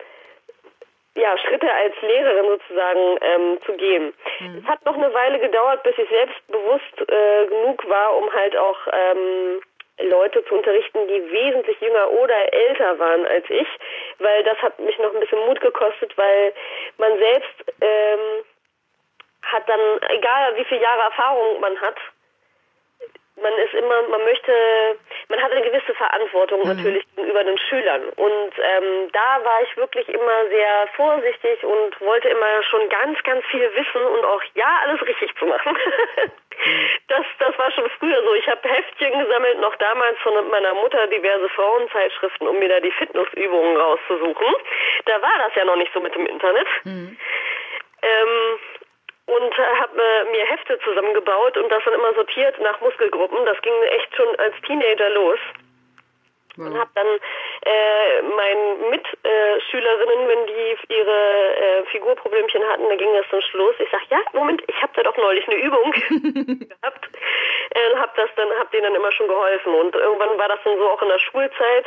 ja, 1.17 1.39
Schritte 1.39 1.73
als 1.73 1.95
Lehrerin 2.03 2.47
sozusagen 2.47 3.19
ähm, 3.21 3.59
zu 3.65 3.73
gehen. 3.75 4.13
Mhm. 4.41 4.59
Es 4.59 4.69
hat 4.69 4.85
noch 4.85 4.97
eine 4.97 5.13
Weile 5.15 5.39
gedauert, 5.39 5.83
bis 5.83 5.97
ich 5.97 6.09
selbstbewusst 6.09 7.09
äh, 7.09 7.47
genug 7.47 7.89
war, 7.89 8.17
um 8.17 8.33
halt 8.33 8.57
auch 8.57 8.79
ähm, 8.93 9.61
Leute 10.01 10.45
zu 10.47 10.57
unterrichten, 10.57 11.07
die 11.07 11.31
wesentlich 11.31 11.81
jünger 11.81 12.11
oder 12.11 12.53
älter 12.53 12.99
waren 12.99 13.27
als 13.27 13.49
ich, 13.49 13.69
weil 14.19 14.43
das 14.43 14.59
hat 14.59 14.79
mich 14.81 14.99
noch 14.99 15.15
ein 15.15 15.21
bisschen 15.21 15.47
Mut 15.47 15.61
gekostet, 15.61 16.17
weil 16.19 16.53
man 16.99 17.17
selbst 17.17 17.73
ähm, 17.81 18.45
hat 19.43 19.69
dann, 19.69 20.11
egal 20.11 20.57
wie 20.57 20.65
viele 20.65 20.83
Jahre 20.83 21.03
Erfahrung 21.03 21.61
man 21.61 21.81
hat, 21.81 21.97
man 23.41 23.53
ist 23.59 23.75
immer, 23.75 24.03
man 24.09 24.23
möchte, 24.25 24.53
man 25.29 25.43
hat 25.43 25.51
eine 25.51 25.63
gewisse 25.63 25.95
Verantwortung 25.95 26.61
mhm. 26.61 26.69
natürlich 26.69 27.05
gegenüber 27.15 27.43
den 27.43 27.59
Schülern. 27.59 28.03
Und 28.17 28.53
ähm, 28.59 29.11
da 29.13 29.45
war 29.45 29.63
ich 29.63 29.77
wirklich 29.77 30.09
immer 30.09 30.47
sehr 30.51 30.89
vorsichtig 30.95 31.65
und 31.65 32.01
wollte 32.01 32.29
immer 32.29 32.63
schon 32.71 32.89
ganz, 32.89 33.21
ganz 33.25 33.45
viel 33.47 33.69
wissen 33.75 34.03
und 34.03 34.25
auch 34.25 34.43
ja 34.55 34.81
alles 34.85 35.03
richtig 35.07 35.35
zu 35.37 35.47
machen. 35.47 35.77
das, 37.09 37.27
das 37.41 37.59
war 37.59 37.71
schon 37.73 37.91
früher 37.99 38.23
so. 38.23 38.35
Ich 38.35 38.49
habe 38.49 38.69
Heftchen 38.69 39.19
gesammelt, 39.19 39.61
noch 39.61 39.75
damals 39.77 40.19
von 40.21 40.49
meiner 40.51 40.75
Mutter 40.75 41.07
diverse 41.09 41.49
Frauenzeitschriften, 41.51 42.47
um 42.47 42.59
mir 42.59 42.69
da 42.69 42.81
die 42.81 42.93
Fitnessübungen 42.93 43.77
rauszusuchen. 43.77 44.55
Da 45.07 45.21
war 45.21 45.39
das 45.45 45.55
ja 45.57 45.65
noch 45.65 45.77
nicht 45.77 45.93
so 45.93 46.01
mit 46.01 46.15
dem 46.15 46.27
Internet. 46.27 46.67
Mhm. 46.85 47.17
Ähm, 48.03 48.59
und 49.27 49.59
habe 49.59 50.03
äh, 50.03 50.25
mir 50.31 50.45
Hefte 50.47 50.79
zusammengebaut 50.81 51.57
und 51.57 51.71
das 51.71 51.83
dann 51.85 51.95
immer 51.95 52.13
sortiert 52.15 52.61
nach 52.61 52.81
Muskelgruppen. 52.81 53.45
Das 53.47 53.61
ging 53.63 53.73
echt 53.97 54.15
schon 54.17 54.37
als 54.37 54.55
Teenager 54.67 55.11
los. 55.11 55.39
Wow. 56.57 56.67
Und 56.67 56.79
habe 56.79 56.91
dann 56.95 57.07
äh, 57.07 58.23
meinen 58.23 58.91
Mitschülerinnen, 58.91 60.29
wenn 60.29 60.47
die 60.47 60.95
ihre 60.95 61.57
äh, 61.57 61.85
Figurproblemchen 61.87 62.63
hatten, 62.69 62.89
dann 62.89 62.99
ging 62.99 63.13
das 63.15 63.29
zum 63.29 63.41
Schluss. 63.41 63.75
Ich 63.81 63.91
sag, 63.91 64.03
ja, 64.09 64.21
Moment, 64.35 64.63
ich 64.69 64.81
habe 64.81 64.93
da 64.95 65.03
doch 65.03 65.17
neulich 65.17 65.49
eine 65.49 65.57
Übung 65.57 65.91
gehabt. 66.69 67.09
Äh, 67.71 67.97
hab 67.97 68.15
das 68.15 68.31
dann, 68.37 68.49
hab 68.59 68.71
denen 68.71 68.85
dann 68.85 68.95
immer 68.95 69.11
schon 69.11 69.27
geholfen. 69.27 69.75
Und 69.75 69.97
irgendwann 69.97 70.39
war 70.39 70.49
das 70.49 70.61
dann 70.65 70.79
so 70.79 70.89
auch 70.89 71.03
in 71.03 71.09
der 71.09 71.19
Schulzeit. 71.19 71.87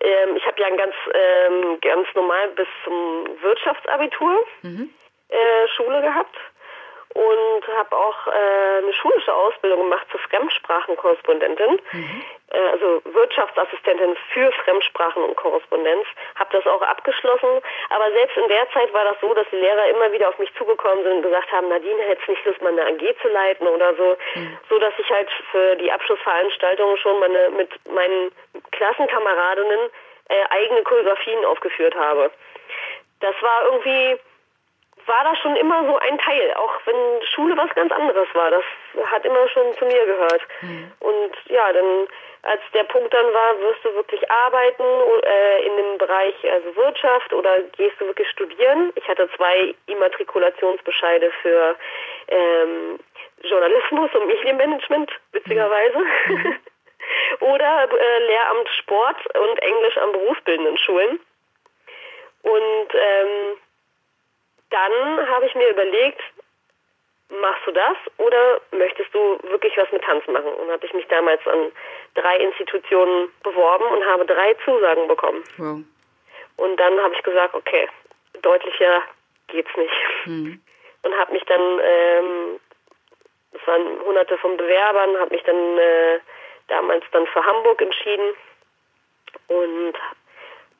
Ähm, 0.00 0.36
ich 0.36 0.46
habe 0.46 0.60
ja 0.60 0.66
ein 0.66 0.76
ganz, 0.76 0.94
ähm, 1.14 1.80
ganz 1.80 2.08
normal 2.14 2.48
bis 2.56 2.66
zum 2.82 3.28
Wirtschaftsabitur 3.40 4.44
mhm. 4.62 4.90
äh, 5.28 5.68
Schule 5.76 6.00
gehabt 6.00 6.36
und 7.14 7.68
habe 7.76 7.96
auch 7.96 8.26
äh, 8.26 8.78
eine 8.82 8.92
schulische 8.92 9.32
Ausbildung 9.32 9.84
gemacht 9.84 10.06
zur 10.10 10.20
Fremdsprachenkorrespondentin, 10.20 11.80
mhm. 11.92 12.22
äh, 12.50 12.58
also 12.58 13.00
Wirtschaftsassistentin 13.04 14.16
für 14.32 14.52
Fremdsprachen 14.64 15.22
und 15.22 15.36
Korrespondenz, 15.36 16.06
habe 16.36 16.50
das 16.56 16.66
auch 16.66 16.82
abgeschlossen. 16.82 17.62
Aber 17.90 18.10
selbst 18.12 18.36
in 18.36 18.48
der 18.48 18.70
Zeit 18.70 18.92
war 18.92 19.04
das 19.04 19.16
so, 19.20 19.32
dass 19.32 19.46
die 19.50 19.56
Lehrer 19.56 19.88
immer 19.88 20.12
wieder 20.12 20.28
auf 20.28 20.38
mich 20.38 20.52
zugekommen 20.54 21.02
sind 21.02 21.16
und 21.16 21.22
gesagt 21.22 21.50
haben, 21.50 21.68
Nadine, 21.68 22.02
hättest 22.02 22.28
nicht 22.28 22.44
Lust, 22.44 22.62
mal 22.62 22.72
eine 22.72 22.86
AG 22.86 23.16
zu 23.22 23.28
leiten 23.28 23.66
oder 23.66 23.94
so, 23.94 24.16
mhm. 24.34 24.58
so 24.68 24.78
dass 24.78 24.92
ich 24.98 25.10
halt 25.10 25.30
für 25.50 25.76
die 25.76 25.90
Abschlussveranstaltung 25.90 26.96
schon 26.98 27.18
meine, 27.20 27.48
mit 27.50 27.70
meinen 27.88 28.30
Klassenkameradinnen 28.72 29.90
äh, 30.28 30.44
eigene 30.50 30.82
Choreografien 30.82 31.44
aufgeführt 31.46 31.94
habe. 31.94 32.30
Das 33.20 33.34
war 33.40 33.64
irgendwie 33.64 34.18
war 35.08 35.24
das 35.24 35.38
schon 35.38 35.56
immer 35.56 35.84
so 35.86 35.98
ein 35.98 36.18
Teil, 36.18 36.52
auch 36.54 36.74
wenn 36.84 37.22
Schule 37.26 37.56
was 37.56 37.74
ganz 37.74 37.90
anderes 37.92 38.28
war. 38.34 38.50
Das 38.50 38.64
hat 39.10 39.24
immer 39.24 39.48
schon 39.48 39.74
zu 39.78 39.86
mir 39.86 40.04
gehört. 40.06 40.42
Mhm. 40.60 40.92
Und 41.00 41.32
ja, 41.46 41.72
dann 41.72 42.06
als 42.42 42.60
der 42.72 42.84
Punkt 42.84 43.12
dann 43.12 43.32
war, 43.32 43.58
wirst 43.60 43.84
du 43.84 43.94
wirklich 43.94 44.30
arbeiten 44.30 44.84
äh, 45.24 45.66
in 45.66 45.76
dem 45.76 45.98
Bereich 45.98 46.34
also 46.50 46.76
Wirtschaft 46.76 47.32
oder 47.32 47.60
gehst 47.76 48.00
du 48.00 48.06
wirklich 48.06 48.28
studieren? 48.30 48.92
Ich 48.94 49.08
hatte 49.08 49.28
zwei 49.36 49.74
Immatrikulationsbescheide 49.86 51.32
für 51.42 51.76
ähm, 52.28 52.98
Journalismus 53.42 54.10
und 54.14 54.26
Medienmanagement, 54.26 55.10
witzigerweise. 55.32 55.98
Mhm. 56.26 56.56
oder 57.40 57.88
äh, 57.90 58.26
Lehramt 58.26 58.68
Sport 58.78 59.36
und 59.36 59.58
Englisch 59.58 59.96
an 59.98 60.12
berufsbildenden 60.12 60.78
Schulen. 60.78 61.20
Und 62.42 62.88
ähm, 62.94 63.56
dann 64.70 65.28
habe 65.28 65.46
ich 65.46 65.54
mir 65.54 65.70
überlegt, 65.70 66.20
machst 67.40 67.66
du 67.66 67.72
das 67.72 67.96
oder 68.16 68.60
möchtest 68.72 69.12
du 69.14 69.38
wirklich 69.42 69.76
was 69.76 69.90
mit 69.92 70.02
Tanzen 70.02 70.32
machen? 70.32 70.52
Und 70.52 70.70
habe 70.70 70.84
ich 70.86 70.94
mich 70.94 71.06
damals 71.08 71.46
an 71.46 71.72
drei 72.14 72.36
Institutionen 72.38 73.30
beworben 73.42 73.84
und 73.84 74.04
habe 74.06 74.24
drei 74.24 74.54
Zusagen 74.64 75.08
bekommen. 75.08 75.44
Wow. 75.56 75.78
Und 76.56 76.76
dann 76.78 77.00
habe 77.02 77.14
ich 77.14 77.22
gesagt, 77.22 77.54
okay, 77.54 77.88
deutlicher 78.42 79.02
geht's 79.48 79.76
nicht. 79.76 79.94
Mhm. 80.26 80.60
Und 81.04 81.16
habe 81.16 81.32
mich 81.32 81.44
dann, 81.44 81.60
ähm, 81.80 82.60
es 83.52 83.66
waren 83.68 84.00
hunderte 84.04 84.36
von 84.38 84.56
Bewerbern, 84.56 85.16
habe 85.16 85.32
mich 85.32 85.44
dann 85.44 85.78
äh, 85.78 86.18
damals 86.66 87.04
dann 87.12 87.24
für 87.28 87.44
Hamburg 87.44 87.80
entschieden 87.80 88.34
und 89.46 89.94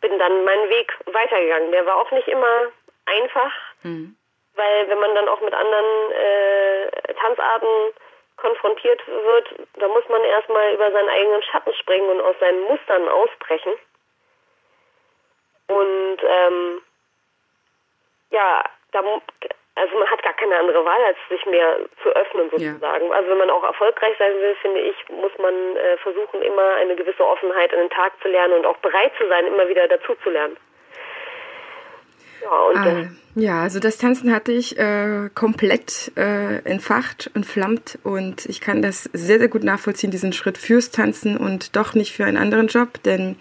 bin 0.00 0.18
dann 0.18 0.44
meinen 0.44 0.68
Weg 0.70 0.92
weitergegangen. 1.06 1.70
Der 1.70 1.86
war 1.86 1.96
auch 1.96 2.10
nicht 2.10 2.26
immer 2.26 2.72
einfach, 3.06 3.52
mhm. 3.82 4.16
weil 4.54 4.88
wenn 4.88 5.00
man 5.00 5.14
dann 5.14 5.28
auch 5.28 5.40
mit 5.40 5.54
anderen 5.54 6.12
äh, 6.12 7.14
Tanzarten 7.14 7.92
konfrontiert 8.36 9.06
wird, 9.06 9.68
da 9.74 9.88
muss 9.88 10.08
man 10.08 10.22
erstmal 10.22 10.72
über 10.74 10.90
seinen 10.90 11.08
eigenen 11.08 11.42
Schatten 11.42 11.74
springen 11.74 12.08
und 12.10 12.20
aus 12.20 12.36
seinen 12.40 12.62
Mustern 12.62 13.08
ausbrechen. 13.08 13.72
Und 15.66 16.18
ähm, 16.22 16.80
ja, 18.30 18.64
da, 18.92 19.00
also 19.74 19.98
man 19.98 20.10
hat 20.10 20.22
gar 20.22 20.32
keine 20.34 20.56
andere 20.56 20.84
Wahl, 20.84 21.02
als 21.04 21.18
sich 21.28 21.44
mehr 21.46 21.78
zu 22.02 22.08
öffnen 22.10 22.50
sozusagen. 22.50 23.06
Ja. 23.08 23.12
Also 23.12 23.30
wenn 23.30 23.38
man 23.38 23.50
auch 23.50 23.64
erfolgreich 23.64 24.16
sein 24.18 24.34
will, 24.34 24.56
finde 24.62 24.80
ich, 24.80 24.96
muss 25.08 25.32
man 25.38 25.76
äh, 25.76 25.96
versuchen, 25.98 26.42
immer 26.42 26.74
eine 26.74 26.96
gewisse 26.96 27.24
Offenheit 27.24 27.72
an 27.72 27.80
den 27.80 27.90
Tag 27.90 28.12
zu 28.22 28.28
lernen 28.28 28.54
und 28.54 28.66
auch 28.66 28.78
bereit 28.78 29.12
zu 29.18 29.28
sein, 29.28 29.46
immer 29.46 29.68
wieder 29.68 29.86
dazu 29.88 30.14
zu 30.22 30.30
lernen. 30.30 30.56
Ja, 32.42 32.50
ah, 32.50 33.08
ja, 33.38 33.62
also 33.62 33.78
das 33.78 33.98
Tanzen 33.98 34.32
hatte 34.32 34.52
ich 34.52 34.78
äh, 34.78 35.30
komplett 35.34 36.12
äh, 36.16 36.58
entfacht, 36.64 37.30
entflammt 37.34 37.98
und 38.02 38.46
ich 38.46 38.60
kann 38.60 38.82
das 38.82 39.08
sehr, 39.12 39.38
sehr 39.38 39.48
gut 39.48 39.64
nachvollziehen, 39.64 40.10
diesen 40.10 40.32
Schritt 40.32 40.58
fürs 40.58 40.90
Tanzen 40.90 41.36
und 41.36 41.76
doch 41.76 41.94
nicht 41.94 42.12
für 42.12 42.24
einen 42.24 42.36
anderen 42.36 42.66
Job, 42.66 43.02
denn 43.04 43.36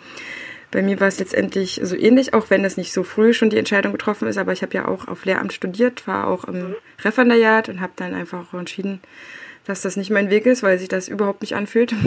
bei 0.70 0.82
mir 0.82 1.00
war 1.00 1.08
es 1.08 1.20
letztendlich 1.20 1.80
so 1.82 1.96
ähnlich, 1.96 2.34
auch 2.34 2.50
wenn 2.50 2.64
es 2.66 2.78
nicht 2.78 2.94
so 2.94 3.04
früh 3.04 3.34
schon 3.34 3.50
die 3.50 3.58
Entscheidung 3.58 3.92
getroffen 3.92 4.28
ist, 4.28 4.38
aber 4.38 4.52
ich 4.52 4.62
habe 4.62 4.74
ja 4.74 4.88
auch 4.88 5.08
auf 5.08 5.26
Lehramt 5.26 5.54
studiert, 5.54 6.08
war 6.08 6.28
auch 6.28 6.44
im 6.44 6.76
Referendariat 7.04 7.70
und 7.70 7.82
habe 7.82 7.94
dann 7.96 8.14
einfach 8.14 8.54
auch 8.54 8.60
entschieden, 8.60 9.02
dass 9.66 9.82
das 9.82 9.96
nicht 9.96 10.12
mein 10.12 10.30
Weg 10.30 10.46
ist, 10.46 10.64
weil 10.64 10.78
sich 10.78 10.90
das 10.90 11.08
überhaupt 11.08 11.42
nicht 11.42 11.56
anfühlt. 11.56 11.94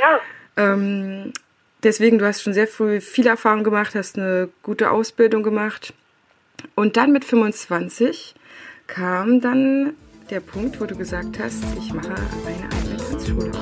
Ja. 0.00 0.20
ähm, 0.56 1.34
deswegen, 1.82 2.16
du 2.16 2.24
hast 2.24 2.42
schon 2.42 2.54
sehr 2.54 2.66
früh 2.66 3.02
viel 3.02 3.26
Erfahrung 3.26 3.62
gemacht, 3.62 3.94
hast 3.94 4.16
eine 4.16 4.48
gute 4.62 4.90
Ausbildung 4.90 5.42
gemacht. 5.42 5.92
Und 6.74 6.96
dann 6.96 7.12
mit 7.12 7.24
25 7.24 8.34
kam 8.86 9.40
dann 9.40 9.94
der 10.30 10.40
Punkt, 10.40 10.80
wo 10.80 10.86
du 10.86 10.96
gesagt 10.96 11.38
hast, 11.38 11.62
ich 11.78 11.92
mache 11.92 12.14
eine 12.46 12.70
eigene 12.72 12.96
Tanzschule. 12.96 13.52